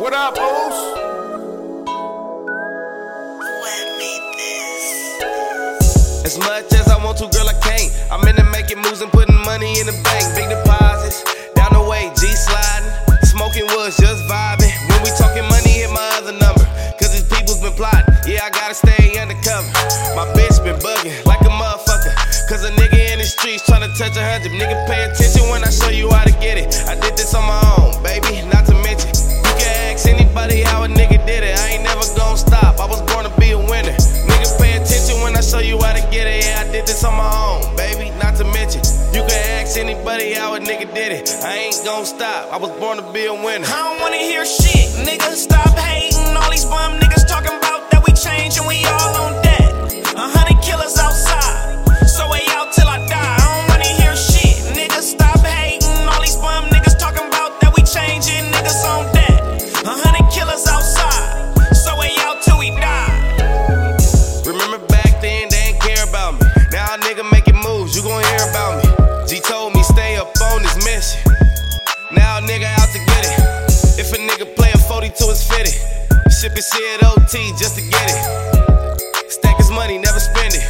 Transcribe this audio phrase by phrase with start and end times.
[0.00, 0.78] What up, Oos?
[6.24, 7.92] As much as I want to, girl, I can't.
[8.08, 10.24] I'm in the making moves and putting money in the bank.
[10.32, 11.20] Big deposits,
[11.52, 12.88] down the way, G sliding.
[13.28, 14.72] Smoking woods, just vibing.
[14.88, 16.64] When we talking money, hit my other number.
[16.96, 18.08] Cause these people's been plotting.
[18.24, 19.68] Yeah, I gotta stay undercover.
[20.16, 22.16] My bitch been bugging like a motherfucker.
[22.48, 24.56] Cause a nigga in the streets trying to touch a hundred.
[24.56, 26.72] Nigga, pay attention when I show you how to get it.
[26.88, 28.19] I did this on my own, baby,
[39.80, 41.30] anybody how a nigga did it.
[41.42, 42.52] I ain't gonna stop.
[42.52, 43.66] I was born to be a winner.
[43.66, 45.32] I don't wanna hear shit, nigga.
[45.32, 46.36] Stop hating.
[46.36, 46.49] All
[74.00, 75.76] If a nigga play a 40 to his fitted,
[76.32, 79.30] ship his shit OT just to get it.
[79.30, 80.64] Stack his money, never spend it.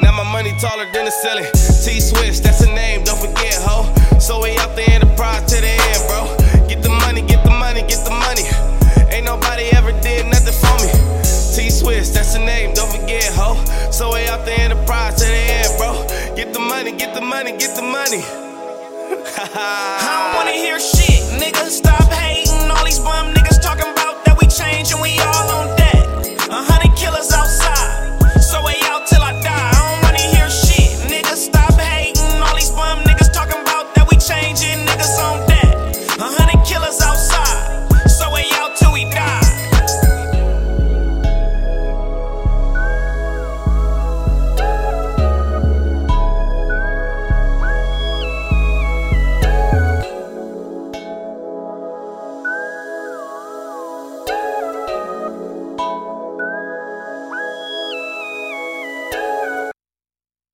[0.00, 1.44] Now my money taller than the ceiling.
[1.84, 3.84] T Swish, that's a name, don't forget, ho.
[4.18, 6.24] So we out the enterprise to the end, bro.
[6.66, 8.48] Get the money, get the money, get the money.
[9.12, 10.88] Ain't nobody ever did nothing for me.
[11.52, 13.60] T Swish, that's the name, don't forget, ho.
[13.92, 15.92] So we out the enterprise to the end, bro.
[16.34, 18.24] Get the money, get the money, get the money.
[19.86, 20.15] Hear shit.